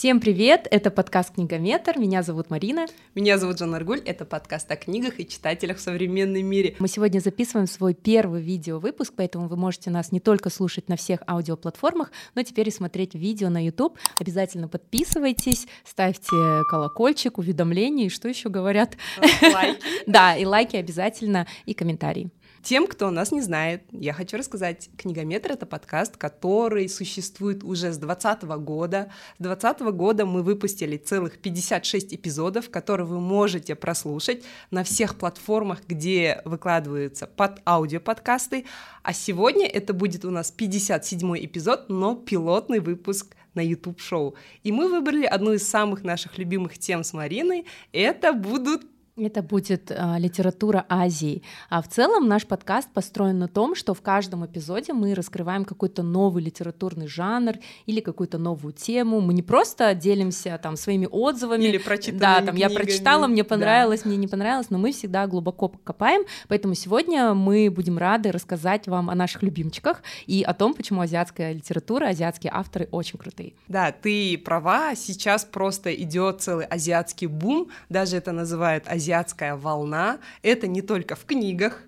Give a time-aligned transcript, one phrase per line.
[0.00, 0.66] Всем привет!
[0.70, 1.98] Это подкаст «Книгометр».
[1.98, 2.86] Меня зовут Марина.
[3.14, 4.00] Меня зовут Жанна Аргуль.
[4.06, 6.74] Это подкаст о книгах и читателях в современном мире.
[6.78, 11.20] Мы сегодня записываем свой первый видео-выпуск, поэтому вы можете нас не только слушать на всех
[11.28, 13.98] аудиоплатформах, но теперь и смотреть видео на YouTube.
[14.18, 16.30] Обязательно подписывайтесь, ставьте
[16.70, 18.96] колокольчик, уведомления и что еще говорят?
[19.42, 19.80] Лайки.
[20.06, 22.30] Да, и лайки обязательно, и комментарии.
[22.62, 24.90] Тем, кто нас не знает, я хочу рассказать.
[24.98, 29.10] «Книгометр»— это подкаст, который существует уже с 2020 года.
[29.38, 35.80] С 2020 года мы выпустили целых 56 эпизодов, которые вы можете прослушать на всех платформах,
[35.86, 38.66] где выкладываются под аудиоподкасты.
[39.02, 44.34] А сегодня это будет у нас 57 эпизод, но пилотный выпуск на YouTube-шоу.
[44.64, 47.64] И мы выбрали одну из самых наших любимых тем с Мариной.
[47.92, 48.84] Это будут
[49.26, 51.42] это будет а, литература Азии.
[51.68, 56.02] А в целом наш подкаст построен на том, что в каждом эпизоде мы раскрываем какой-то
[56.02, 57.54] новый литературный жанр
[57.86, 59.20] или какую-то новую тему.
[59.20, 61.64] Мы не просто делимся там своими отзывами.
[61.64, 62.72] Или прочитанными Да, там книгами.
[62.72, 64.08] я прочитала, мне понравилось, Да.
[64.08, 66.22] мне не понравилось, но мы всегда глубоко копаем.
[66.48, 71.52] Поэтому сегодня мы будем рады рассказать вам о наших любимчиках и о том, почему азиатская
[71.52, 73.52] литература, азиатские авторы очень крутые.
[73.68, 80.18] Да, ты права, сейчас просто идет целый азиатский бум, даже это называют азиатская волна.
[80.42, 81.82] Это не только в книгах,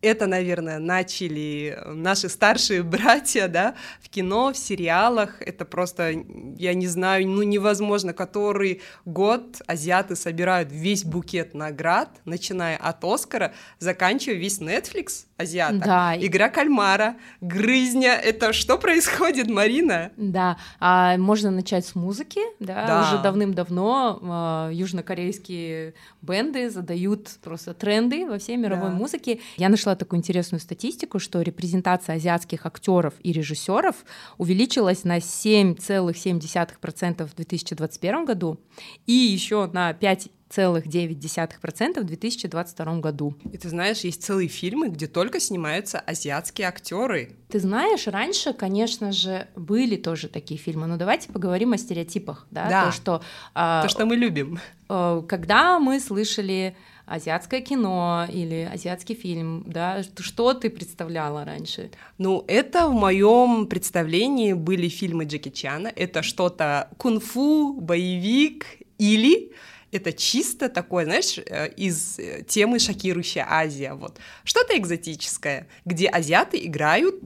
[0.00, 5.40] это, наверное, начали наши старшие братья, да, в кино, в сериалах.
[5.42, 6.14] Это просто,
[6.56, 13.52] я не знаю, ну невозможно, который год азиаты собирают весь букет наград, начиная от Оскара,
[13.78, 15.78] заканчивая весь Netflix азиата.
[15.78, 18.14] Да, Игра кальмара, грызня.
[18.16, 20.10] Это что происходит, Марина?
[20.16, 23.02] Да, а можно начать с музыки, да, Да.
[23.02, 28.96] уже давным-давно а, южнокорейские бенды задают просто тренды во всей мировой Да.
[28.96, 29.40] музыке.
[29.56, 33.96] Я нашла такую интересную статистику, что репрезентация азиатских актеров и режиссеров
[34.38, 38.58] увеличилась на 7,7% в 2021 году
[39.06, 43.34] и еще на 5,9% в 2022 году.
[43.52, 47.36] И ты знаешь, есть целые фильмы, где только снимаются азиатские актеры.
[47.48, 52.68] Ты знаешь, раньше, конечно же, были тоже такие фильмы, но давайте поговорим о стереотипах, да,
[52.68, 52.86] Да.
[52.86, 53.22] то, что,
[53.54, 54.58] а, То, что мы любим.
[54.88, 56.76] э, когда мы слышали
[57.08, 61.90] азиатское кино или азиатский фильм, да, что ты представляла раньше?
[62.18, 65.88] Ну, это в моем представлении были фильмы Джеки Чана.
[65.94, 68.66] Это что-то кунг-фу, боевик
[68.98, 69.52] или
[69.90, 73.94] это чисто такое, знаешь, э, из э, темы «Шокирующая Азия».
[73.94, 74.18] Вот.
[74.44, 77.16] Что-то экзотическое, где азиаты играют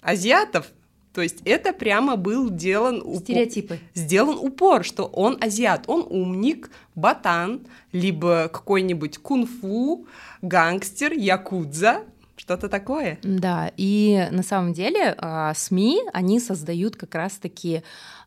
[0.00, 0.66] азиатов.
[1.14, 3.78] То есть это прямо был делан упо- Стереотипы.
[3.94, 7.60] сделан упор, что он азиат, он умник, ботан,
[7.92, 10.06] либо какой-нибудь кунг-фу,
[10.42, 12.02] гангстер, якудза,
[12.36, 13.18] что-то такое.
[13.22, 17.84] Да, и на самом деле а, СМИ, они создают как раз-таки,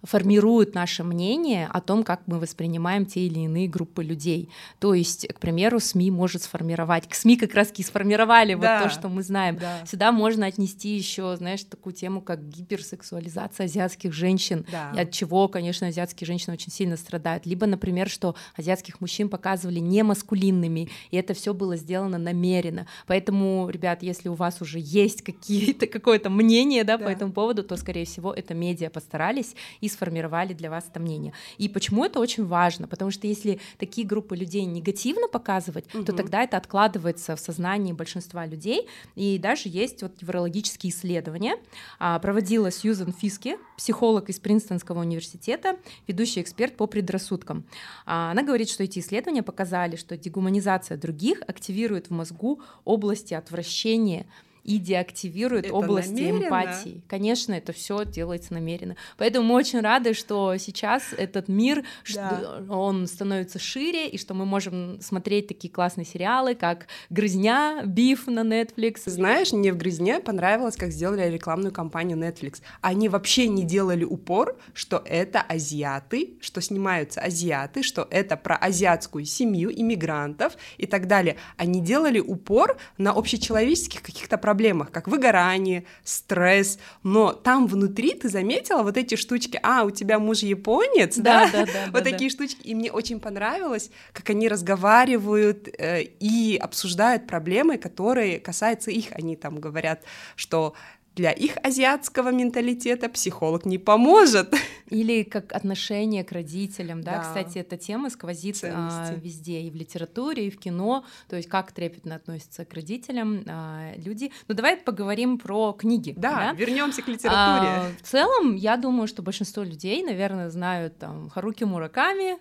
[0.07, 4.50] формируют наше мнение о том, как мы воспринимаем те или иные группы людей.
[4.79, 8.79] То есть, к примеру, СМИ может сформировать, к СМИ как раз-таки сформировали Да.
[8.79, 9.57] вот то, что мы знаем.
[9.57, 9.85] Да.
[9.85, 14.91] Сюда можно отнести еще, знаешь, такую тему, как гиперсексуализация азиатских женщин, Да.
[14.95, 17.45] и от чего, конечно, азиатские женщины очень сильно страдают.
[17.45, 22.88] Либо, например, что азиатских мужчин показывали не маскулинными, и это все было сделано намеренно.
[23.07, 27.12] Поэтому, ребят, если у вас уже есть какие-то какое-то мнение, да, по Да.
[27.12, 31.33] этому поводу, то, скорее всего, это медиа постарались и сформировали для вас это мнение.
[31.57, 32.87] И почему это очень важно?
[32.87, 36.15] Потому что если такие группы людей негативно показывать, то Мгм.
[36.15, 38.87] тогда это откладывается в сознании большинства людей.
[39.15, 41.55] И даже есть вот неврологические исследования.
[41.99, 45.77] А, Проводила Сьюзен Фиски, психолог из Принстонского университета,
[46.07, 47.63] ведущий эксперт по предрассудкам.
[48.05, 54.25] А, Она говорит, что эти исследования показали, что дегуманизация других активирует в мозгу области отвращения
[54.67, 56.45] и деактивирует Это области намеренно?
[56.45, 57.01] эмпатии.
[57.07, 58.97] Конечно, это все делается намеренно.
[59.17, 61.83] Поэтому мы очень рады, что сейчас этот мир,
[62.13, 62.61] Да.
[62.69, 68.41] он становится шире, и что мы можем смотреть такие классные сериалы, как «Грызня», «Биф» на
[68.41, 69.03] Netflix.
[69.06, 72.62] Знаешь, мне в «Грызне» понравилось, как сделали рекламную кампанию Netflix.
[72.81, 79.24] Они вообще не делали упор, что это азиаты, что снимаются азиаты, что это про азиатскую
[79.24, 81.38] семью, иммигрантов и так далее.
[81.56, 84.56] Они делали упор на общечеловеческих каких-то проблемах,
[84.92, 90.39] как выгорание, стресс, но там внутри ты заметила вот эти штучки, а, у тебя муж
[90.39, 94.48] японец, Да, да, да, да, вот да, такие штучки, и мне очень понравилось, как они
[94.48, 99.07] разговаривают э, и обсуждают проблемы, которые касаются их.
[99.12, 100.04] Они там говорят,
[100.36, 100.74] что
[101.17, 104.53] для их азиатского менталитета психолог не поможет.
[104.89, 107.19] Или как отношение к родителям, да, да.
[107.23, 111.71] кстати, эта тема сквозит а, везде, и в литературе, и в кино, то есть как
[111.71, 114.31] трепетно относятся к родителям а, люди.
[114.47, 116.13] Ну давай поговорим про книги.
[116.15, 116.53] Да, да?
[116.53, 117.69] вернемся к литературе.
[117.69, 122.37] А, в целом, я думаю, что большинство людей, наверное, знают там Харуки Мураками,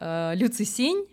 [0.00, 1.06] э, Люци Синь,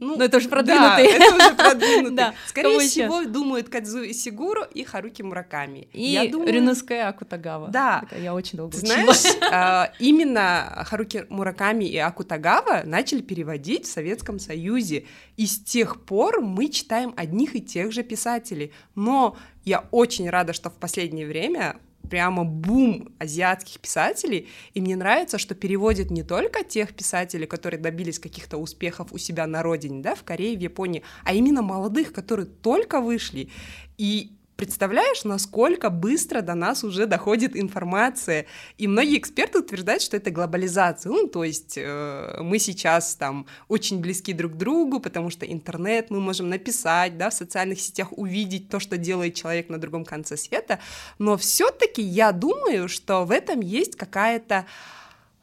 [0.00, 1.18] ну, Но это уже продвинутые.
[1.18, 2.10] Да, это уже продвинутые.
[2.16, 5.88] да, Скорее всего, думают Кадзу и Сигуру и Харуки Мураками.
[5.92, 6.52] И я думаю...
[6.52, 7.68] Рюнуская Акутагава.
[7.68, 8.04] Да.
[8.10, 14.38] Это я очень долго Знаешь, а, именно Харуки Мураками и Акутагава начали переводить в Советском
[14.38, 15.04] Союзе.
[15.36, 18.72] И с тех пор мы читаем одних и тех же писателей.
[18.94, 19.36] Но
[19.66, 21.76] я очень рада, что в последнее время
[22.10, 28.18] прямо бум азиатских писателей, и мне нравится, что переводят не только тех писателей, которые добились
[28.18, 32.46] каких-то успехов у себя на родине, да, в Корее, в Японии, а именно молодых, которые
[32.46, 33.48] только вышли.
[33.96, 38.44] И Представляешь, насколько быстро до нас уже доходит информация?
[38.76, 41.10] И многие эксперты утверждают, что это глобализация.
[41.10, 46.10] Ну, то есть э, мы сейчас там очень близки друг к другу, потому что интернет,
[46.10, 50.36] мы можем написать, да, в социальных сетях увидеть то, что делает человек на другом конце
[50.36, 50.78] света.
[51.18, 54.66] Но все-таки я думаю, что в этом есть какая-то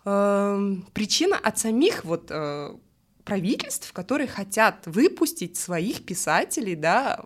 [0.06, 2.76] э, причина от самих вот э,
[3.28, 7.20] правительств, которые хотят выпустить своих писателей, да,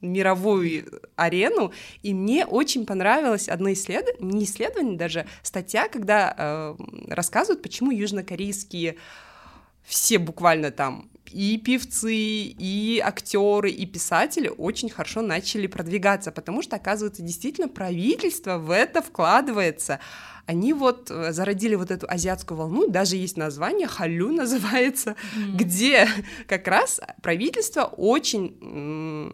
[0.00, 1.72] мировую арену,
[2.02, 6.76] и мне очень понравилось одно исследование, не исследование даже, статья, когда э,
[7.08, 8.96] рассказывают, почему южнокорейские
[9.82, 16.76] все буквально там и певцы, и актеры, и писатели очень хорошо начали продвигаться, потому что,
[16.76, 20.00] оказывается, действительно правительство в это вкладывается
[20.46, 25.52] они вот э, зародили вот эту азиатскую волну, даже есть название, халю называется, mm-hmm.
[25.54, 26.08] где
[26.48, 29.32] как раз правительство очень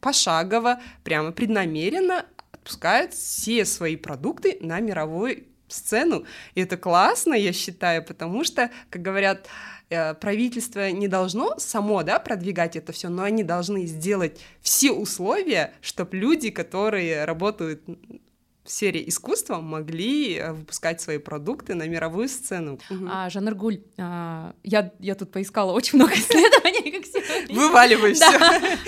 [0.00, 6.24] пошагово, прямо преднамеренно отпускает все свои продукты на мировую сцену.
[6.54, 9.46] И это классно, я считаю, потому что, как говорят,
[9.90, 15.72] э, правительство не должно само да, продвигать это все, но они должны сделать все условия,
[15.80, 17.82] чтобы люди, которые работают
[18.64, 22.78] в сфере искусства могли э, выпускать свои продукты на мировую сцену.
[23.10, 27.54] А, Жанр Гуль, а, я, я тут поискала очень много исследований, как всегда.
[27.54, 28.30] Вываливай все,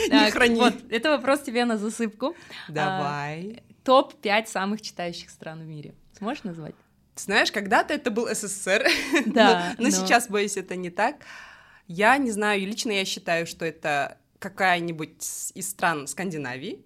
[0.08, 0.60] не храни.
[0.60, 2.36] Вот, это вопрос тебе на засыпку.
[2.68, 3.62] Давай.
[3.68, 5.94] А, Топ-5 самых читающих стран в мире.
[6.16, 6.74] Сможешь назвать?
[7.16, 8.86] Знаешь, когда-то это был СССР,
[9.26, 11.16] да, но, но, но сейчас, боюсь, это не так.
[11.86, 16.84] Я не знаю, лично я считаю, что это какая-нибудь из стран Скандинавии,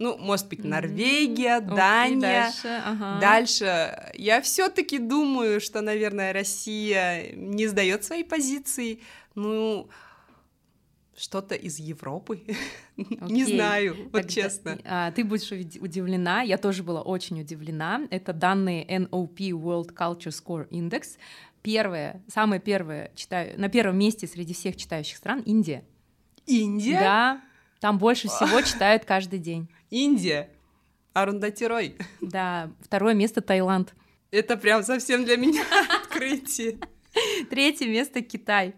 [0.00, 1.74] ну, может быть, Норвегия, mm-hmm.
[1.74, 2.20] Дания.
[2.20, 3.20] дальше, ага.
[3.20, 4.12] дальше.
[4.14, 9.02] Я все-таки думаю, что, наверное, Россия не сдает свои позиции.
[9.34, 9.90] Ну,
[11.20, 12.42] что-то из Европы.
[12.96, 13.30] Okay.
[13.30, 14.78] не знаю, вот Тогда, честно.
[14.84, 18.02] А, ты будешь удивлена, я тоже была очень удивлена.
[18.10, 21.18] Это данные NOP World Culture Score Index.
[21.62, 25.84] Первое, самое первое, читаю, на первом месте среди всех читающих стран Индия.
[26.46, 27.00] Индия?
[27.00, 27.42] Да,
[27.80, 29.68] там больше всего читают каждый день.
[29.90, 30.48] Индия.
[31.12, 31.96] Арундати Рой.
[32.20, 33.94] Да, второе место Таиланд.
[34.30, 35.64] Это прям совсем для меня
[36.02, 36.78] открытие.
[37.50, 38.74] Третье место Китай.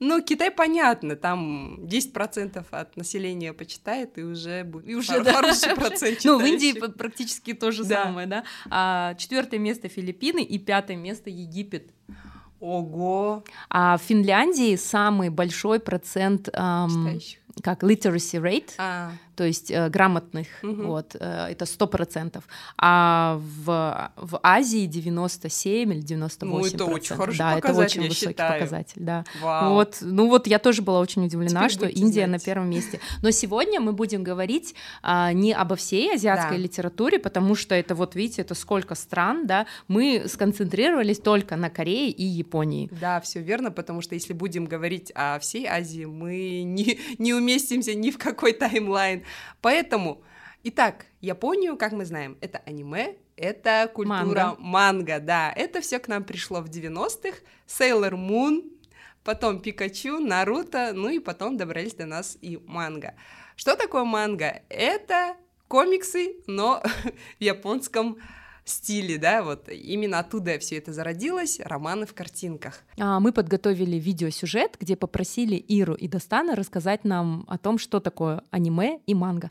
[0.00, 5.32] Ну, Китай понятно, там 10% от населения почитает, и уже будет и уже, да.
[5.32, 8.04] хороший процент Ну, в Индии практически то же да.
[8.04, 8.44] самое, да.
[8.70, 11.90] А, четвертое место Филиппины и пятое место Египет.
[12.60, 13.44] Ого!
[13.70, 17.20] А в Финляндии самый большой процент эм,
[17.62, 19.12] как literacy rate, а.
[19.34, 20.82] то есть э, грамотных, угу.
[20.84, 22.44] вот, э, это сто процентов,
[22.76, 28.08] а в, в Азии 97 или 98 Ну, это очень хороший да, показатель, это очень
[28.08, 28.60] высокий считаю.
[28.60, 29.24] показатель, да.
[29.40, 29.74] Вау.
[29.74, 32.40] Вот, ну вот я тоже была очень удивлена, Теперь что Индия знать.
[32.40, 33.00] на первом месте.
[33.22, 36.62] Но сегодня мы будем говорить а, не обо всей азиатской да.
[36.62, 42.10] литературе, потому что это вот, видите, это сколько стран, да, мы сконцентрировались только на Корее
[42.10, 42.88] и Японии.
[43.00, 47.94] Да, все верно, потому что если будем говорить о всей Азии, мы не, не уместимся
[47.94, 49.24] ни в какой таймлайн.
[49.60, 50.22] Поэтому,
[50.62, 55.52] итак, Японию, как мы знаем, это аниме, это культура манга, манга да.
[55.56, 57.38] Это все к нам пришло в 90-х.
[57.66, 58.70] Sailor Moon,
[59.24, 63.14] потом Пикачу, Наруто, ну и потом добрались до нас и манга.
[63.56, 64.62] Что такое манга?
[64.68, 65.36] Это
[65.68, 66.82] комиксы, но
[67.38, 68.18] в японском
[68.68, 72.82] стиле, да, вот именно оттуда все это зародилось, романы в картинках.
[72.98, 78.42] А, мы подготовили видеосюжет, где попросили Иру и Достана рассказать нам о том, что такое
[78.50, 79.50] аниме и манга.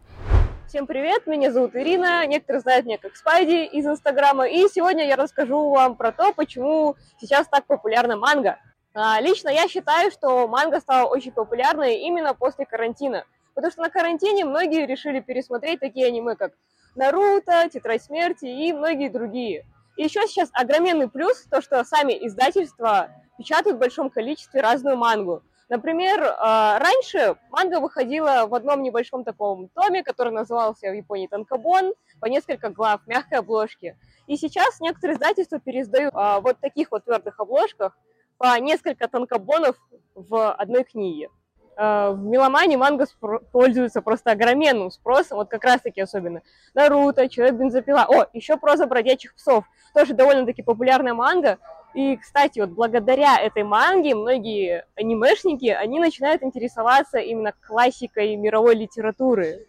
[0.67, 5.15] Всем привет, меня зовут Ирина, некоторые знают меня как Спайди из Инстаграма, и сегодня я
[5.15, 8.59] расскажу вам про то, почему сейчас так популярна манга.
[8.93, 13.89] А, лично я считаю, что манга стала очень популярной именно после карантина, потому что на
[13.89, 16.51] карантине многие решили пересмотреть такие аниме, как
[16.97, 19.65] Наруто, Тетрадь смерти и многие другие.
[19.97, 25.43] И еще сейчас огроменный плюс, то, что сами издательства печатают в большом количестве разную мангу.
[25.69, 31.93] Например, а, раньше манга выходила в одном небольшом таком томе, который назывался в Японии Танкобон,
[32.19, 33.95] по несколько глав, мягкой обложки.
[34.25, 37.95] И сейчас некоторые издательства переиздают а, вот таких вот твердых обложках
[38.39, 39.75] по несколько танкобонов
[40.15, 41.29] в одной книге.
[41.79, 43.05] А, в меломане манга
[43.51, 46.41] пользуется просто огроменным спросом, вот как раз-таки особенно.
[46.73, 48.05] Наруто, Человек-бензопила.
[48.09, 49.63] О, еще проза бродячих псов.
[49.93, 51.59] Тоже довольно-таки популярная манга,
[51.93, 59.65] и, кстати, вот благодаря этой манге многие анимешники, они начинают интересоваться именно классикой мировой литературы,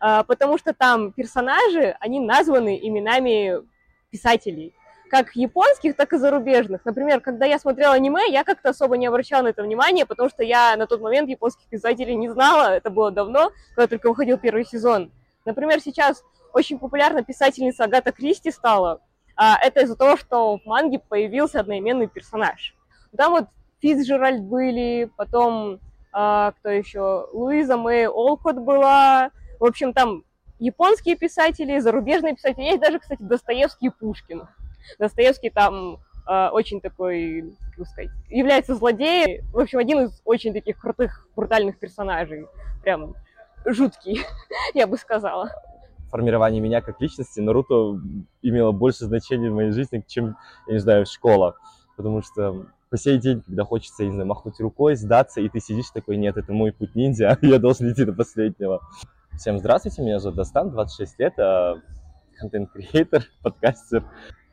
[0.00, 3.62] а, потому что там персонажи, они названы именами
[4.10, 4.74] писателей,
[5.10, 6.84] как японских, так и зарубежных.
[6.84, 10.42] Например, когда я смотрела аниме, я как-то особо не обращала на это внимание, потому что
[10.42, 14.64] я на тот момент японских писателей не знала, это было давно, когда только выходил первый
[14.64, 15.12] сезон.
[15.44, 19.00] Например, сейчас очень популярна писательница Агата Кристи стала,
[19.36, 22.74] а, это из-за того, что в манге появился одноименный персонаж.
[23.16, 23.48] Там вот
[23.80, 25.80] Фицджеральд были, потом
[26.12, 27.28] а, кто еще?
[27.32, 29.30] Луиза Мэй Олкот была.
[29.60, 30.24] В общем, там
[30.58, 32.64] японские писатели, зарубежные писатели.
[32.64, 34.48] Есть даже, кстати, Достоевский и Пушкин.
[34.98, 39.44] Достоевский там э, очень такой, как сказать, является злодеем.
[39.52, 42.46] В общем, один из очень таких крутых, брутальных персонажей.
[42.82, 43.14] Прям
[43.64, 44.20] жуткий,
[44.74, 45.50] я бы сказала
[46.10, 48.00] формирование меня как личности, Наруто
[48.42, 51.56] имело больше значения в моей жизни, чем, я не знаю, школа.
[51.96, 55.60] Потому что по сей день, когда хочется, я не знаю, махнуть рукой, сдаться, и ты
[55.60, 58.80] сидишь такой, нет, это мой путь ниндзя, я должен идти до последнего.
[59.36, 61.74] Всем здравствуйте, меня зовут Достан, 26 лет, а,
[62.38, 64.04] контент-креатор, подкастер.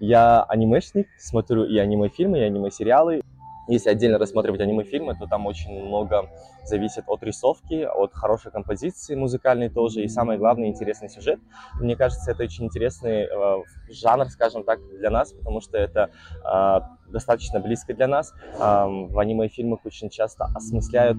[0.05, 3.21] Я анимешник, смотрю и аниме-фильмы, и аниме-сериалы.
[3.67, 6.29] Если отдельно рассматривать аниме-фильмы, то там очень много
[6.65, 11.39] зависит от рисовки, от хорошей композиции музыкальной тоже, и самое главное, интересный сюжет.
[11.79, 16.09] Мне кажется, это очень интересный э, жанр, скажем так, для нас, потому что это
[16.43, 16.79] э,
[17.11, 18.33] достаточно близко для нас.
[18.59, 21.17] Э, в аниме-фильмах очень часто осмысляют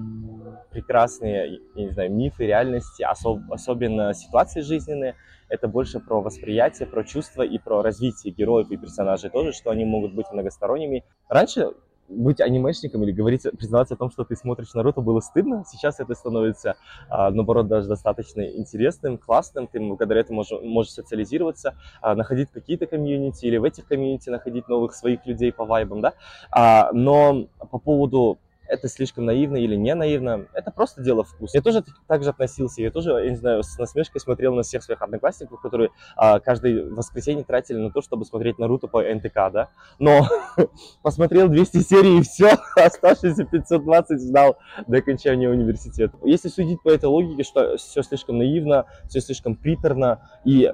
[0.71, 5.15] прекрасные, я не знаю, мифы, реальности, особ особенно ситуации жизненные.
[5.47, 9.85] Это больше про восприятие, про чувства и про развитие героев и персонажей тоже, что они
[9.85, 11.03] могут быть многосторонними.
[11.29, 11.71] Раньше
[12.07, 15.63] быть анимешником или говорить, признаваться о том, что ты смотришь Наруто, было стыдно.
[15.67, 16.75] Сейчас это становится,
[17.09, 19.67] а, наоборот, даже достаточно интересным, классным.
[19.67, 24.67] Ты благодаря этому можешь, можешь социализироваться, а, находить какие-то комьюнити или в этих комьюнити находить
[24.67, 26.13] новых своих людей по вайбам, да.
[26.51, 31.57] А, но по поводу это слишком наивно или не наивно, это просто дело вкуса.
[31.57, 34.83] Я тоже так же относился, я тоже, я не знаю, с насмешкой смотрел на всех
[34.83, 39.69] своих одноклассников, которые а, каждое воскресенье тратили на то, чтобы смотреть Наруто по НТК, да,
[39.99, 40.27] но
[41.01, 44.57] посмотрел 200 серий и все, оставшиеся 520 ждал
[44.87, 46.17] до окончания университета.
[46.23, 50.73] Если судить по этой логике, что все слишком наивно, все слишком приторно и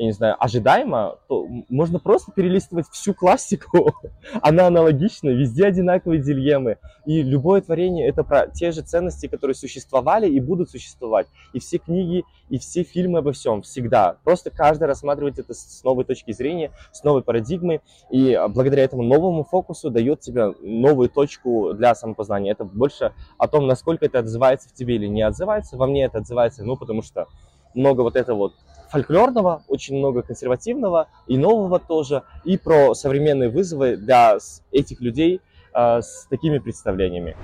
[0.00, 3.94] я не знаю, ожидаемо, то можно просто перелистывать всю классику.
[4.40, 6.78] Она аналогична, везде одинаковые дильемы.
[7.04, 11.26] И любое творение— это про те же ценности, которые существовали и будут существовать.
[11.52, 14.16] И все книги, и все фильмы обо всем, всегда.
[14.24, 17.82] Просто каждый рассматривает это с новой точки зрения, с новой парадигмой.
[18.08, 22.52] И а, благодаря этому новому фокусу дает тебе новую точку для самопознания.
[22.52, 25.76] Это больше о том, насколько это отзывается в тебе или не отзывается.
[25.76, 27.26] Во мне это отзывается, ну, потому что
[27.74, 28.54] много вот этого вот
[28.90, 34.38] фольклорного, очень много консервативного и нового тоже, и про современные вызовы для
[34.72, 35.40] этих людей
[35.74, 37.36] э, с такими представлениями.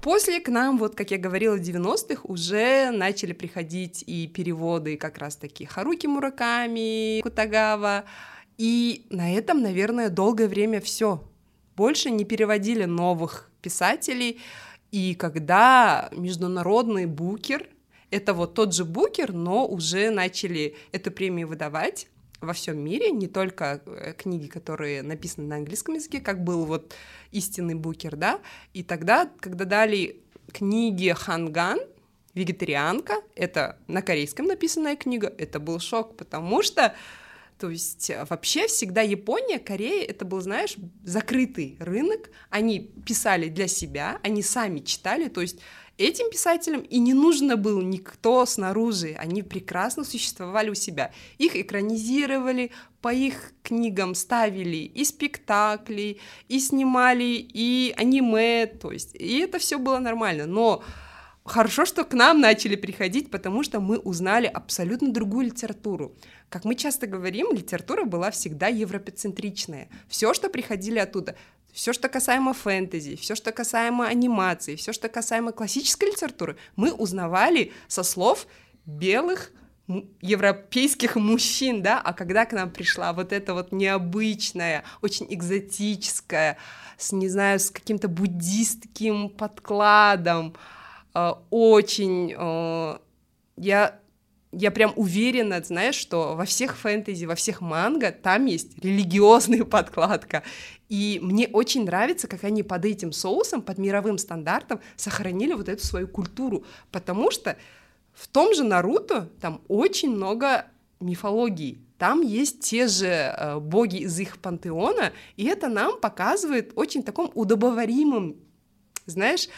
[0.00, 5.64] После к нам, вот как я говорила, 90-х уже начали приходить и переводы как раз-таки
[5.64, 8.04] Харуки Мураками, Кутагава,
[8.58, 11.22] и на этом, наверное, долгое время все.
[11.76, 14.40] Больше не переводили новых писателей,
[14.90, 17.68] и когда международный букер
[18.12, 22.06] это вот тот же Букер, но уже начали эту премию выдавать
[22.40, 26.94] во всем мире, не только э, книги, которые написаны на английском языке, как был вот
[27.30, 28.40] истинный Букер, да,
[28.74, 31.80] и тогда, когда дали книги Ханган,
[32.34, 36.94] вегетарианка, это на корейском написанная книга, это был шок, потому что
[37.58, 42.30] то есть э, вообще всегда Япония, Корея, это был, знаешь, закрытый рынок.
[42.50, 45.60] Они писали для себя, они сами читали, то есть
[45.98, 51.12] этим писателям и не нужно был никто снаружи, они прекрасно существовали у себя.
[51.38, 52.70] Их экранизировали,
[53.00, 56.18] по их книгам ставили и спектакли,
[56.48, 60.82] и снимали, и аниме, то есть, и это все было нормально, но
[61.44, 66.14] Хорошо, что к нам начали приходить, потому что мы узнали абсолютно другую литературу.
[66.48, 69.88] Как мы часто говорим, литература была всегда европецентричная.
[70.06, 71.34] Все, что приходили оттуда,
[71.72, 77.72] все, что касаемо фэнтези, все, что касаемо анимации, все, что касаемо классической литературы, мы узнавали
[77.88, 78.46] со слов
[78.84, 79.52] белых
[80.20, 86.58] европейских мужчин, да, а когда к нам пришла вот эта вот необычная, очень экзотическая,
[86.96, 90.54] с, не знаю, с каким-то буддистским подкладом,
[91.14, 92.98] э, очень, э,
[93.56, 93.98] я,
[94.52, 100.42] я прям уверена, знаешь, что во всех фэнтези, во всех манго там есть религиозная подкладка,
[100.88, 105.86] и мне очень нравится, как они под этим соусом, под мировым стандартом сохранили вот эту
[105.86, 107.56] свою культуру, потому что
[108.12, 110.66] в том же Наруто там очень много
[111.00, 111.80] мифологии.
[111.98, 117.30] Там есть те же э, боги из их пантеона, и это нам показывает очень таком
[117.34, 118.36] удобоваримом,
[119.06, 119.48] знаешь,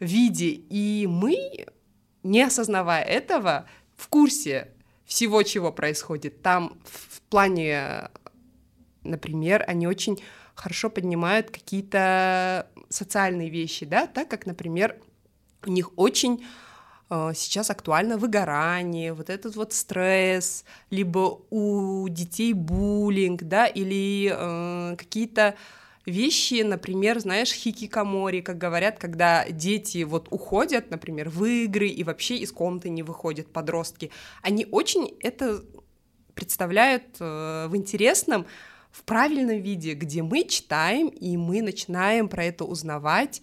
[0.00, 0.48] виде.
[0.48, 1.66] И мы,
[2.22, 3.66] не осознавая этого,
[4.00, 4.68] в курсе
[5.04, 6.42] всего, чего происходит.
[6.42, 8.08] Там в плане,
[9.02, 10.18] например, они очень
[10.54, 14.96] хорошо поднимают какие-то социальные вещи, да, так как, например,
[15.66, 16.46] у них очень
[17.10, 24.96] э, сейчас актуально выгорание, вот этот вот стресс, либо у детей буллинг, да, или э,
[24.96, 25.56] какие-то
[26.06, 32.36] вещи, например, знаешь, хикикамори, как говорят, когда дети вот уходят, например, в игры и вообще
[32.36, 34.10] из комнаты не выходят, подростки,
[34.42, 35.62] они очень это
[36.34, 38.46] представляют э, в интересном,
[38.90, 43.42] в правильном виде, где мы читаем и мы начинаем про это узнавать,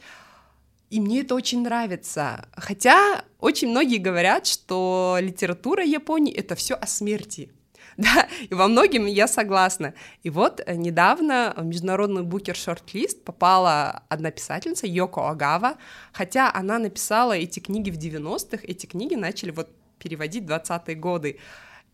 [0.89, 2.47] и мне это очень нравится.
[2.53, 7.51] Хотя очень многие говорят, что литература Японии это все о смерти.
[8.04, 9.94] Да, и во многим я согласна.
[10.22, 15.77] И вот э, недавно в международный букер шорт-лист попала одна писательница, Йоко Агава,
[16.13, 21.39] хотя она написала эти книги в 90-х, эти книги начали вот переводить в 20-е годы.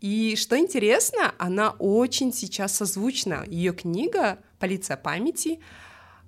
[0.02, 3.46] И что интересно, она очень сейчас созвучна.
[3.48, 5.62] Ее книга «Полиция памяти»,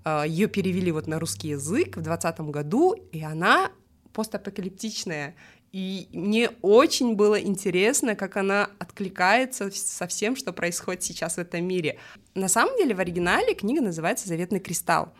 [0.05, 3.71] э, ее перевели вот на русский язык в 2020 году, и она
[4.13, 5.35] постапокалиптичная.
[5.75, 11.65] И мне очень было интересно, как она откликается со всем, что происходит сейчас в этом
[11.65, 11.99] мире.
[12.33, 15.11] На самом деле в оригинале книга называется «Заветный кристалл».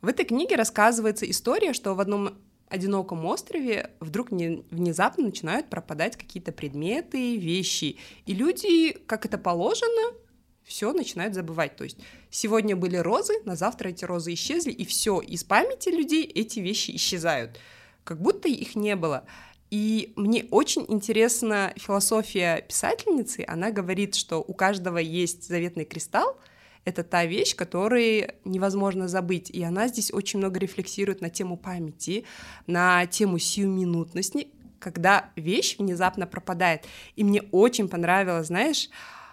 [0.00, 2.34] В этой книге рассказывается история, что в одном
[2.68, 10.16] одиноком острове вдруг не, внезапно начинают пропадать какие-то предметы, вещи, и люди, как это положено,
[10.64, 11.76] все начинают забывать.
[11.76, 16.24] То есть сегодня были розы, на завтра эти розы исчезли, и все, из памяти людей
[16.24, 17.60] эти вещи исчезают,
[18.02, 19.24] как будто их не было.
[19.70, 23.44] И мне очень интересна философия писательницы.
[23.46, 26.36] Она говорит, что у каждого есть заветный кристалл.
[26.84, 29.48] Это та вещь, которую невозможно забыть.
[29.50, 32.24] И она здесь очень много рефлексирует на тему памяти,
[32.66, 34.48] на тему сиюминутности,
[34.80, 36.86] когда вещь внезапно пропадает.
[37.14, 38.88] И мне очень понравилось, знаешь,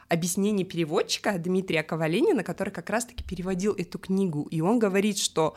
[0.08, 4.44] объяснение переводчика Дмитрия Коваленина, который как раз-таки переводил эту книгу.
[4.52, 5.56] И он говорит, что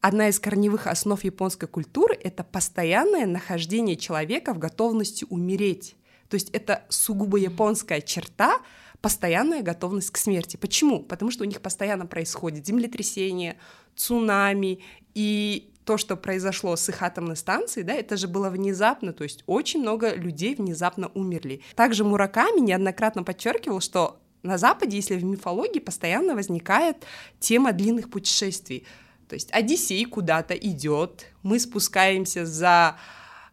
[0.00, 5.96] Одна из корневых основ японской культуры— это постоянное нахождение человека в готовности умереть.
[6.28, 8.60] То есть это сугубо японская черта,
[9.00, 10.56] постоянная готовность к смерти.
[10.56, 11.02] Почему?
[11.02, 13.56] Потому что у них постоянно происходит землетрясение,
[13.96, 14.80] цунами,
[15.14, 19.42] и то, что произошло с их атомной станцией, да, это же было внезапно, то есть
[19.46, 21.62] очень много людей внезапно умерли.
[21.74, 27.06] Также Мураками неоднократно подчеркивал, что на Западе, если в мифологии постоянно возникает
[27.40, 28.86] тема длинных путешествий,
[29.28, 32.96] то есть Одиссей куда-то идет, мы спускаемся за,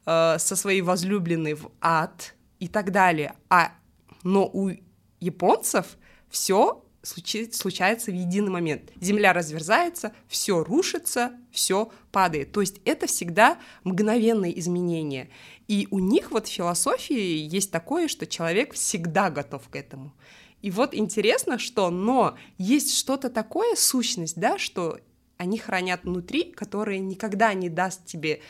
[0.05, 3.33] э, со своей возлюбленной в ад и так далее.
[3.49, 3.71] А,
[4.23, 4.71] но у
[5.19, 5.97] японцев
[6.29, 8.91] все случается в единый момент.
[8.99, 12.51] Земля разверзается, все рушится, все падает.
[12.51, 15.29] То есть это всегда мгновенные изменения.
[15.67, 20.13] И у них вот в философии есть такое, что человек всегда готов к этому.
[20.61, 24.99] И вот интересно, что, но есть что-то такое, сущность, да, что
[25.37, 28.41] они хранят внутри, которые никогда не даст тебе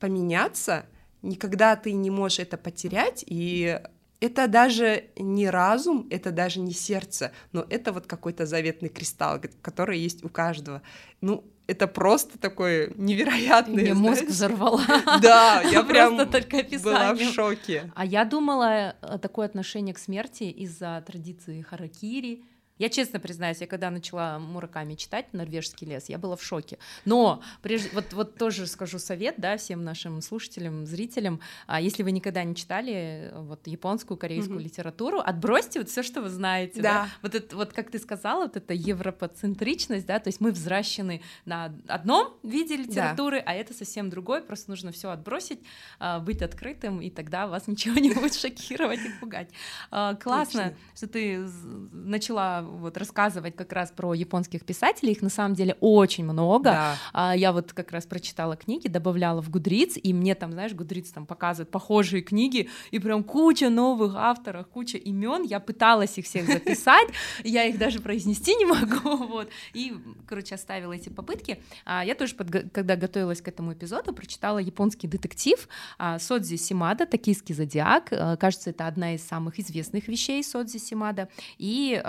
[0.00, 0.86] поменяться,
[1.22, 3.80] никогда ты не можешь это потерять, и
[4.20, 9.98] это даже не разум, это даже не сердце, но это вот какой-то заветный кристалл, который
[9.98, 10.82] есть у каждого.
[11.20, 13.82] Ну, это просто такое невероятное.
[13.82, 14.82] Мне мозг взорвала.
[15.22, 17.92] Да, я прям была в шоке.
[17.94, 22.42] А я думала, э, такое отношение к смерти из-за традиции харакири,
[22.78, 26.78] я честно признаюсь, я когда начала Мураками читать «Норвежский лес», я была в шоке.
[27.04, 32.12] Но прежде, вот, вот тоже скажу совет, да, всем нашим слушателям, зрителям, а если вы
[32.12, 34.64] никогда не читали вот японскую, корейскую mm-hmm.
[34.64, 36.80] литературу, отбросьте вот все, что вы знаете.
[36.80, 36.92] Да.
[36.92, 37.08] да.
[37.22, 41.74] Вот, это, вот как ты сказала, вот эта европоцентричность, да, то есть мы взращены на
[41.88, 43.44] одном виде литературы, да.
[43.46, 45.60] а это совсем другой, просто нужно все отбросить,
[45.98, 49.50] а, быть открытым, и тогда вас ничего не будет шокировать и пугать.
[49.90, 51.48] А, классно, что ты
[51.92, 56.70] начала вот рассказывать как раз про японских писателей, их на самом деле очень много.
[56.70, 56.96] Да.
[57.12, 61.10] А, я вот как раз прочитала книги, добавляла в Гудриц, и мне там, знаешь, Гудриц
[61.10, 65.42] там показывает похожие книги, и прям куча новых авторов, куча имен.
[65.42, 67.08] Я пыталась их всех записать,
[67.44, 69.48] я их даже произнести не могу, вот.
[69.72, 69.94] И,
[70.26, 71.60] короче, оставила эти попытки.
[71.84, 77.54] А, я тоже, когда готовилась к этому эпизоду, прочитала японский детектив а, Содзи Симада «Токийский
[77.54, 78.12] зодиак».
[78.38, 81.28] Кажется, это одна из самых известных вещей Содзи Симада.
[81.58, 82.00] И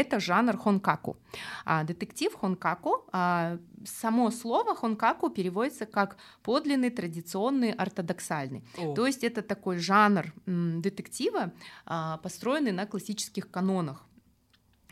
[0.00, 1.16] это жанр хонкаку.
[1.64, 3.04] А, детектив хонкаку.
[3.12, 8.62] а, само слово хонкаку переводится как подлинный, традиционный, ортодоксальный.
[8.78, 11.52] О, То есть это такой жанр м, детектива,
[11.86, 14.04] а, построенный на классических канонах.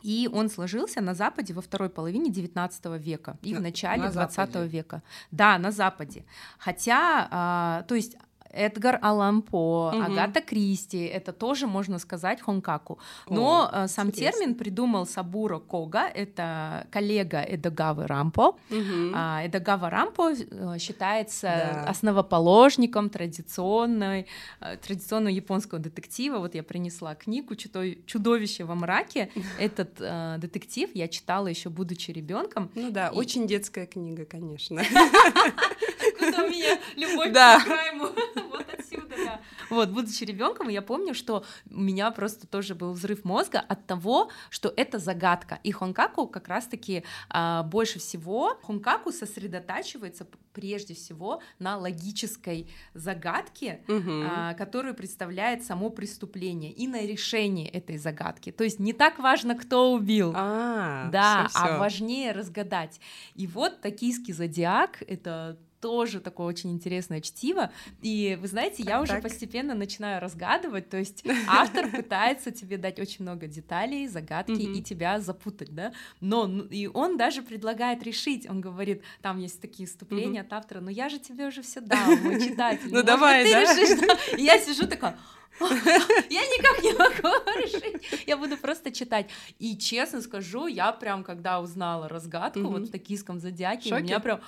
[0.05, 4.09] И он сложился на Западе во второй половине XIX века и На- в начале на
[4.11, 5.03] XX века.
[5.33, 6.25] Да, на Западе.
[6.59, 8.16] Хотя, а, то есть
[8.52, 10.02] Эдгар Аллан По, Мгм.
[10.12, 12.98] Агата Кристи, это тоже можно сказать хонкаку.
[13.28, 14.40] Но О, а, сам интересно.
[14.40, 18.56] термин придумал Сабура Кога, это коллега Эдогавы Рампо.
[18.70, 19.12] мгм.
[19.14, 21.46] А, Эдогава Рампо э, считается
[21.84, 21.84] Да.
[21.90, 24.26] основоположником традиционной,
[24.61, 26.38] э, традиционного японского детектива.
[26.38, 29.30] Вот я принесла книгу «Чудо- «Чудовище во мраке».
[29.58, 32.70] Этот э, детектив я читала еще будучи ребенком.
[32.74, 34.82] Ну да, и- очень детская книга, конечно.
[36.18, 38.06] Куда у меня любовь к Крайму?
[38.51, 39.40] Вот отсюда, да.
[39.70, 44.31] Вот, будучи ребенком, я помню, что у меня просто тоже был взрыв мозга от того,
[44.51, 45.59] что это загадка.
[45.62, 54.27] И Хонкаку как раз-таки а, больше всего Хонкаку сосредотачивается прежде всего на логической загадке, Мгм.
[54.29, 58.51] а, которую представляет само преступление и на решение этой загадки.
[58.51, 60.33] То есть не так важно, кто убил.
[60.35, 61.74] А, Да, всё-всё.
[61.74, 63.01] а важнее разгадать.
[63.35, 67.70] И вот токийский зодиак это тоже такое очень интересное чтиво.
[68.02, 69.22] И вы знаете, я Так, уже так.
[69.22, 70.88] постепенно начинаю разгадывать.
[70.88, 75.92] То есть автор пытается тебе дать очень много деталей, загадки и тебя запутать, да.
[76.20, 78.48] Но ну, и он даже предлагает решить.
[78.48, 82.22] Он говорит, там есть такие вступления от автора, но я же тебе уже все дам,
[82.22, 82.86] мой читатель.
[82.86, 85.16] Ну, может, давай, да?» решишь, да?» И я сижу такая,
[85.60, 88.26] я никак не могу решить.
[88.26, 89.28] Я буду просто читать.
[89.58, 94.40] И честно скажу, я прям, когда узнала разгадку вот в токийском зодиаке, у меня прям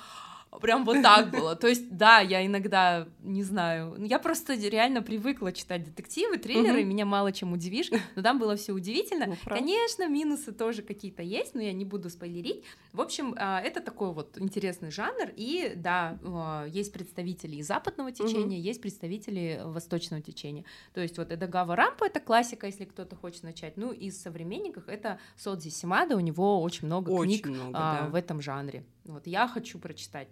[0.59, 1.55] Прям вот так было.
[1.55, 6.89] То есть, да, я иногда, не знаю, я просто реально привыкла читать детективы, триллеры, Мгм.
[6.89, 9.27] меня мало чем удивишь, но там было все удивительно.
[9.27, 9.35] Ну.
[9.45, 12.63] Конечно, минусы тоже какие-то есть, но я не буду спойлерить.
[12.91, 18.11] В общем, а, это такой вот интересный жанр, и да, а, есть представители и западного
[18.11, 20.65] течения, есть представители восточного течения.
[20.93, 23.77] То есть вот Эдагава Рампо— это классика, если кто-то хочет начать.
[23.77, 28.07] Ну, из современников это Содзи Симада, у него очень много Очень книг много, а, да.
[28.09, 28.83] в этом жанре.
[29.05, 30.27] Вот я хочу прочитать.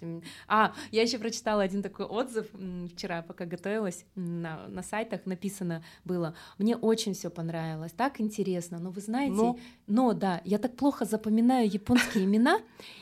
[0.47, 2.47] А, я еще прочитала один такой отзыв
[2.93, 4.05] вчера, пока готовилась.
[4.15, 8.79] На, на сайтах написано было: Мне очень все понравилось, так интересно.
[8.79, 12.59] Но вы знаете, Но- но да, я так плохо запоминаю японские имена.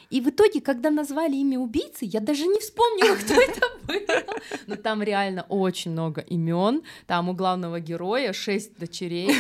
[0.09, 4.35] И в итоге, когда назвали имя убийцы, я даже не вспомнила, кто это был.
[4.67, 6.81] Но там реально очень много имен.
[7.07, 9.31] Там у главного героя шесть дочерей.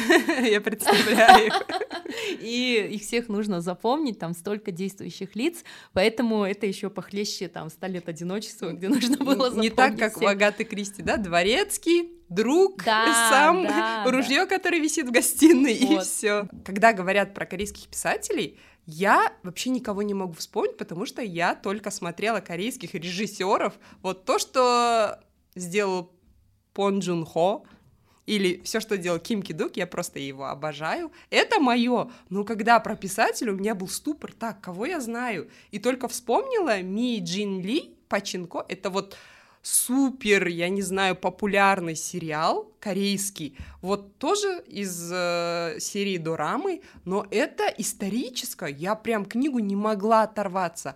[0.51, 1.51] Я представляю.
[2.41, 5.63] И их всех нужно запомнить, там столько действующих лиц,
[5.93, 10.17] поэтому это еще похлеще там «Ста лет одиночества», где нужно было Не запомнить так, как
[10.17, 10.29] у всех.
[10.29, 11.17] Агаты Кристи, да?
[11.17, 16.05] Дворецкий, друг, Да, сам, да, ружье, которое висит в гостиной, и Вот.
[16.05, 16.47] все.
[16.65, 21.91] Когда говорят про корейских писателей, я вообще никого не могу вспомнить, потому что я только
[21.91, 23.73] смотрела корейских режиссеров.
[24.01, 25.19] Вот то, что
[25.55, 26.11] сделал
[26.73, 27.65] Пон Джун Хо,
[28.27, 31.11] или все, что делал Ким Ки Дук, я просто его обожаю.
[31.31, 32.11] Это мое.
[32.29, 35.49] Но когда про писателя у меня был ступор, так, кого я знаю?
[35.71, 38.65] И только вспомнила Ми Джин Ли Пачинко.
[38.67, 39.17] Это вот
[39.61, 43.57] супер, я не знаю, популярный сериал корейский.
[43.81, 48.69] Вот тоже из э, серии Дорамы, но это историческое.
[48.69, 50.95] Я прям книгу не могла оторваться.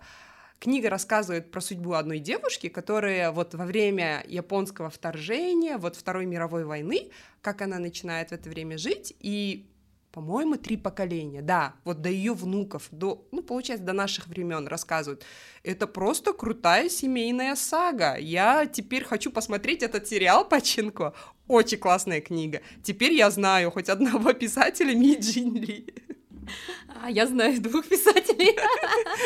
[0.62, 6.65] Книга рассказывает про судьбу одной девушки, которая вот во время японского вторжения, вот Второй мировой
[6.65, 7.10] войны,
[7.41, 9.65] как она начинает в это время жить, и,
[10.12, 15.26] по-моему, три поколения, да, вот до ее внуков, до, ну, получается, до наших времен рассказывают.
[15.63, 18.17] Это просто крутая семейная сага.
[18.17, 21.15] Я теперь хочу посмотреть этот сериал Паченко.
[21.47, 22.62] Очень классная книга.
[22.84, 25.91] Теперь я знаю хоть одного писателя Ми Джин Ли.
[26.88, 28.58] А, я знаю двух писателей.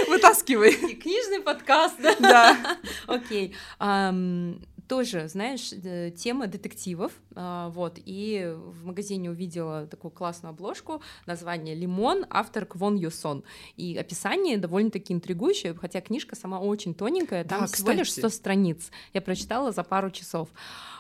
[0.08, 0.72] Вытаскивай.
[0.72, 2.16] И Книжный подкаст, да?
[2.20, 2.78] Да.
[3.08, 3.56] Окей.
[3.80, 11.02] Ам, тоже, знаешь, э, тема детективов, а, вот, и в магазине увидела такую классную обложку,
[11.26, 13.44] название «Лимон», автор Квон Юсон,
[13.78, 18.28] и описание довольно-таки интригующее, хотя книжка сама очень тоненькая, там Да, всего лишь кстати.
[18.28, 20.50] 100 страниц, я прочитала за пару часов.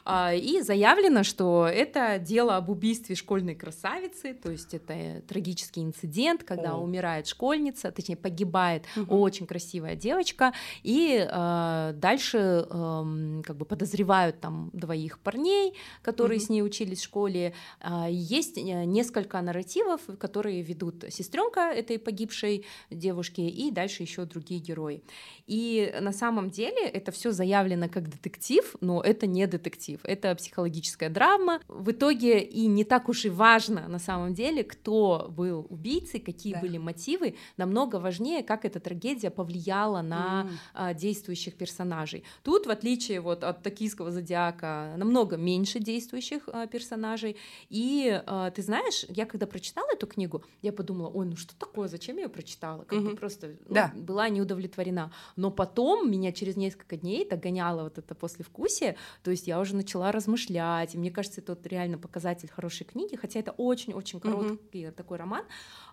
[0.07, 5.81] А, И заявлено, что это дело об убийстве школьной красавицы, то есть это э, трагический
[5.83, 6.77] инцидент, когда О.
[6.81, 9.11] умирает школьница, точнее погибает Мгм.
[9.11, 16.45] очень красивая девочка, и э, дальше эм, как бы подозревают там двоих парней, которые Мгм.
[16.45, 17.53] с ней учились в школе.
[17.81, 24.59] А, Есть э, несколько нарративов, которые ведут сестренка этой погибшей девушки, и дальше еще другие
[24.61, 25.01] герои.
[25.47, 31.09] И на самом деле это все заявлено как детектив, но это не детектив, это психологическая
[31.09, 31.59] драма.
[31.67, 36.53] В итоге и не так уж и важно на самом деле, кто был убийцей, какие
[36.53, 36.61] Да.
[36.61, 42.23] были мотивы, намного важнее, как эта трагедия повлияла на а, действующих персонажей.
[42.43, 47.35] Тут, в отличие вот от токийского зодиака, намного меньше действующих а, персонажей.
[47.69, 51.87] И а, ты знаешь, я когда прочитала эту книгу, я подумала, ой, ну что такое,
[51.87, 52.83] зачем я ее прочитала?
[52.83, 53.17] Как бы Мгм.
[53.17, 53.91] просто ну, Да.
[53.95, 55.11] была не удовлетворена.
[55.35, 60.11] Но потом меня через несколько дней догоняло вот это послевкусие, то есть я уже начала
[60.11, 65.17] размышлять, и мне кажется, это вот реально показатель хорошей книги, хотя это очень-очень короткий такой
[65.17, 65.43] роман.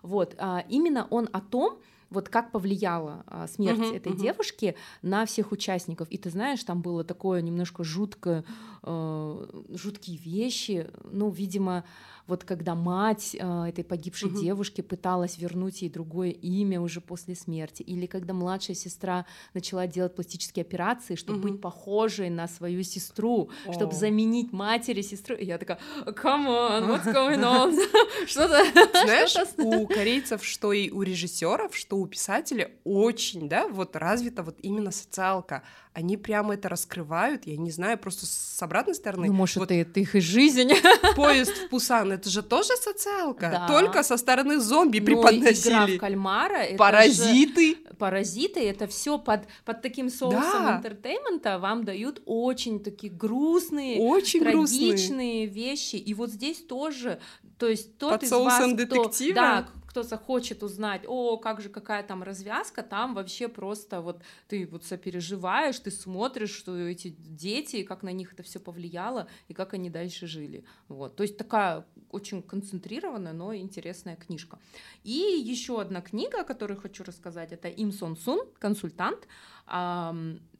[0.03, 1.79] Вот, а, именно он о том,
[2.13, 4.21] вот как повлияла а, смерть Мгм, этой мгм.
[4.21, 6.07] девушки на всех участников.
[6.09, 8.45] И ты знаешь, там было такое немножко жуткое,
[8.83, 10.89] э, жуткие вещи.
[11.11, 11.83] Ну, видимо,
[12.27, 14.39] вот когда мать э, этой погибшей Мгм.
[14.39, 20.15] девушки пыталась вернуть ей другое имя уже после смерти, или когда младшая сестра начала делать
[20.15, 21.51] пластические операции, чтобы Мгм.
[21.53, 23.95] быть похожей на свою сестру, чтобы О.
[23.95, 25.35] заменить матери сестру.
[25.35, 27.73] И я такая, come on, what's going on?
[28.27, 28.63] Что-то...
[29.03, 34.57] Знаешь, у корейцев, что и у режиссеров, что у писателей очень, да, вот развита вот
[34.61, 35.63] именно социалка.
[35.93, 39.27] Они прямо это раскрывают, я не знаю, просто с обратной стороны.
[39.27, 40.71] Ну, может, вот это, это их и жизнь.
[41.15, 43.67] поезд в Пусан, это же тоже социалка, Да.
[43.67, 45.97] только со стороны зомби Но игра в преподносили.
[45.97, 47.75] кальмара, это же- Паразиты.
[47.99, 50.77] паразиты, это все под, под таким соусом Да.
[50.77, 54.91] entertainment а вам дают очень такие грустные, Очень грустные.
[54.91, 55.95] трагичные вещи.
[55.95, 57.19] И вот здесь тоже,
[57.59, 59.35] то есть тот Под из соусом вас, кто, детектива?
[59.35, 64.65] да, кто захочет узнать, о, как же какая там развязка, там вообще просто вот ты
[64.65, 69.75] вот сопереживаешь, ты смотришь, что эти дети, как на них это все повлияло и как
[69.75, 70.65] они дальше жили.
[70.87, 71.15] Вот.
[71.15, 74.57] То есть такая очень концентрированная, но интересная книжка.
[75.03, 79.27] И еще одна книга, о которой хочу рассказать, это Им Сон Сун, консультант.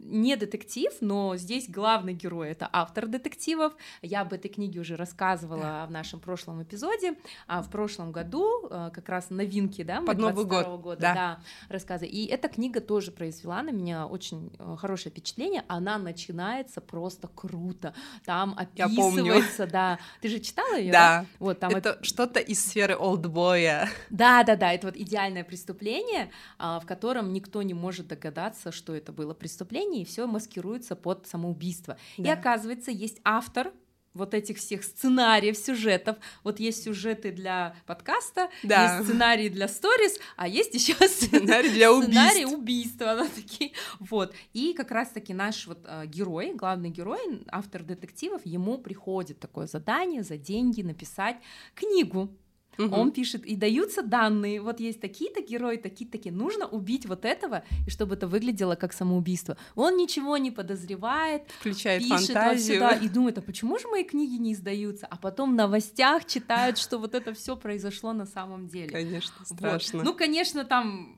[0.06, 3.74] Не детектив, но здесь главный герой это автор детективов.
[4.02, 7.16] Я об этой книге уже рассказывала в нашем прошлом эпизоде.
[7.48, 11.14] А в прошлом году э, как раз новинки, да, Под Новый 22 год, года, да.
[11.14, 11.40] да,
[11.70, 12.06] рассказы.
[12.06, 15.64] И эта книга тоже произвела на меня очень э, хорошее впечатление.
[15.68, 17.94] Она начинается просто круто.
[18.26, 20.00] Там описывается, да.
[20.22, 20.92] Ты же читала ее?
[20.92, 23.90] Да, Вот там это что-то из сферы олдбоя.
[24.10, 28.93] да, да, да, это вот идеальное преступление, а, в котором никто не может догадаться, что
[28.96, 31.98] это было преступление, и все маскируется под самоубийство.
[32.18, 32.34] И Да.
[32.34, 33.72] оказывается, есть автор
[34.14, 36.18] вот этих всех сценариев, сюжетов.
[36.44, 38.98] Вот есть сюжеты для подкаста, Да.
[38.98, 42.54] есть сценарии для сторис, а есть еще Сценарий для Сценарий убийств.
[42.60, 43.72] убийства, да, такие.
[44.00, 44.32] Вот.
[44.54, 50.22] И как раз-таки наш вот э, герой, главный герой, автор детективов, ему приходит такое задание
[50.22, 51.38] за деньги написать
[51.74, 52.30] книгу.
[52.78, 52.94] Мгм.
[52.94, 57.90] Он пишет, и даются данные, вот есть такие-то герои, такие-такие, нужно убить вот этого, и
[57.90, 59.58] чтобы это выглядело как самоубийство.
[59.76, 62.76] Он ничего не подозревает, Включает пишет фантазию.
[62.76, 65.08] сюда и думает, а почему же мои книги не издаются?
[65.10, 68.90] А потом в новостях читают, что вот это все произошло на самом деле.
[68.90, 69.48] Конечно, Вот.
[69.58, 70.04] страшно.
[70.04, 71.18] Ну, конечно, там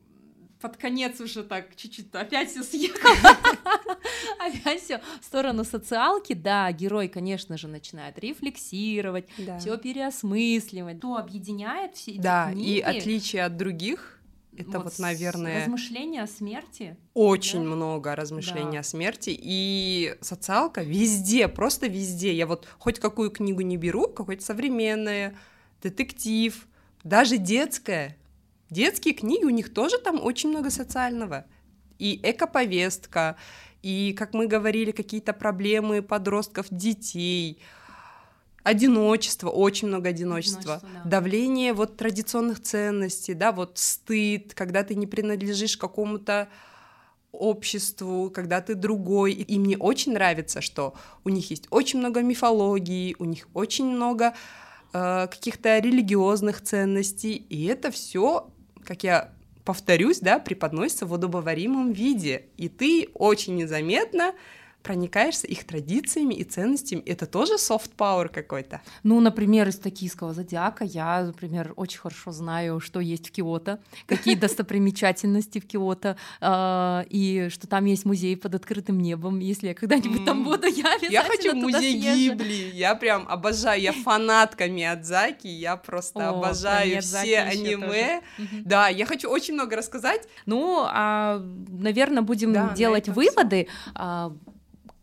[0.62, 3.14] под конец уже так чуть-чуть опять все съехало.
[4.40, 6.34] Опять все в сторону социалки.
[6.34, 9.28] Да, герой, конечно же, начинает рефлексировать,
[9.60, 10.98] все переосмысливать.
[10.98, 14.20] Что объединяет все эти Да, и отличие от других,
[14.58, 16.96] это вот, наверное, Размышления о смерти.
[17.14, 17.70] очень да?
[17.70, 18.80] много размышлений Да.
[18.80, 19.38] о смерти.
[19.38, 22.34] И социалка везде, просто везде.
[22.34, 25.36] Я вот хоть какую книгу не беру, какой-то современная,
[25.82, 26.68] детектив,
[27.04, 28.18] даже детская.
[28.70, 31.46] Детские книги, у них тоже там очень много социального.
[32.00, 33.38] И экоповестка,
[33.82, 37.62] и, как мы говорили, какие-то проблемы подростков, детей,
[38.64, 41.10] одиночество, очень много одиночества, Одиночество, да.
[41.10, 46.50] давление вот традиционных ценностей, да, вот стыд, когда ты не принадлежишь какому-то
[47.32, 49.34] обществу, когда ты другой.
[49.34, 54.34] И мне очень нравится, что у них есть очень много мифологии, у них очень много
[54.94, 58.50] э, каких-то религиозных ценностей, и это все,
[58.86, 59.32] как я
[59.66, 62.46] повторюсь, да, преподносится в удобоваримом виде.
[62.56, 64.34] И ты очень незаметно
[64.86, 67.02] проникаешься их традициями и ценностями.
[67.08, 68.82] Это тоже soft power какой-то.
[69.02, 74.36] Ну, например, из токийского зодиака я, например, очень хорошо знаю, что есть в Киото, какие
[74.36, 79.40] достопримечательности в Киото, а, и что там есть музей под открытым небом.
[79.40, 82.00] Если я когда-нибудь там буду, я обязательно Я хочу музей.
[82.00, 82.70] Гибли.
[82.76, 83.82] Я прям обожаю.
[83.82, 85.48] Я фанатка Миядзаки.
[85.48, 88.22] Я просто обожаю все аниме.
[88.64, 90.28] Да, я хочу очень много рассказать.
[90.46, 93.68] Ну, а, наверное, будем делать выводы.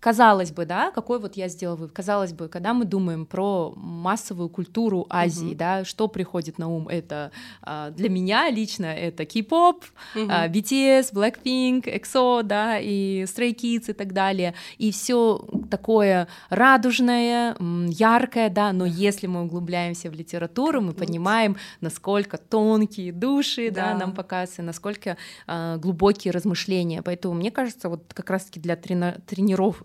[0.03, 1.93] Казалось бы, да, какой вот я сделала вывод?
[1.93, 5.57] Казалось бы, когда мы думаем про массовую культуру Азии, Мгм.
[5.57, 6.89] да, что приходит на ум?
[6.89, 7.31] Это
[7.63, 9.85] а, для меня лично это кей-поп,
[10.17, 10.29] Мгм.
[10.29, 14.55] а, BTS, Blackpink, EXO, да, и Stray Kids и так далее.
[14.77, 17.57] И все такое радужное,
[17.89, 23.99] яркое, да, но если мы углубляемся в литературу, мы понимаем, насколько тонкие души, да, Да.
[23.99, 27.03] нам показываются, насколько а, глубокие размышления.
[27.03, 29.85] Поэтому мне кажется, вот как раз-таки для трена- тренеров,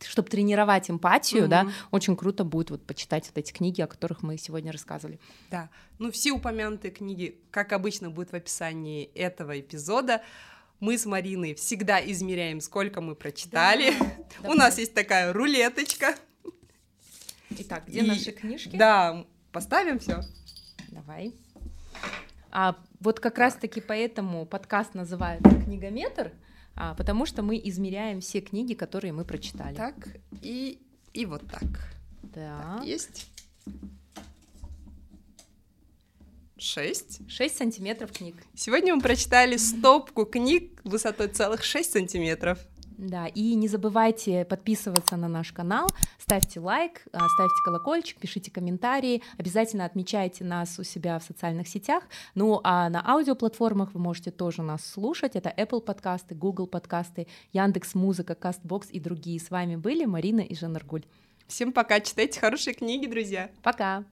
[0.00, 1.72] чтобы тренировать эмпатию, да, Мгм.
[1.90, 5.18] очень круто будет вот почитать вот эти книги, о которых мы сегодня рассказывали.
[5.50, 10.22] Да, ну все упомянутые книги, как обычно, будут в описании этого эпизода.
[10.80, 13.92] Мы с Мариной всегда измеряем, сколько мы прочитали.
[14.42, 16.14] Да, У нас есть такая рулеточка.
[17.50, 18.76] Итак, где И- наши книжки?
[18.76, 20.20] Да, поставим все.
[20.88, 21.32] Давай.
[22.50, 26.32] А вот как раз-таки поэтому подкаст называется «Книгометр»,
[26.74, 29.74] потому что мы измеряем все книги, которые мы прочитали.
[29.74, 29.94] Так,
[30.42, 30.78] и,
[31.12, 31.94] и вот так.
[32.22, 32.80] Да.
[32.84, 33.28] Есть.
[36.56, 37.20] Шесть.
[37.28, 38.36] 6 сантиметров книг.
[38.54, 42.58] Сегодня мы прочитали стопку книг высотой целых 6 сантиметров.
[42.96, 49.22] Да, и не забывайте подписываться на наш канал, ставьте лайк, а, ставьте колокольчик, пишите комментарии,
[49.36, 52.04] обязательно отмечайте нас у себя в социальных сетях.
[52.34, 55.34] Ну а на аудиоплатформах вы можете тоже нас слушать.
[55.34, 59.40] Это Apple подкасты, Google подкасты, Яндекс Музыка, Кастбокс и другие.
[59.40, 61.04] С вами были Марина и Жанна Аргуль.
[61.46, 63.50] Всем пока, читайте хорошие книги, друзья.
[63.62, 64.04] Пока!